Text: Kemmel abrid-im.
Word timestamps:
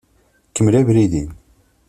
Kemmel 0.55 0.75
abrid-im. 0.79 1.31